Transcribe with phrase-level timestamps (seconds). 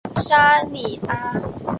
[0.15, 1.39] 沙尼阿。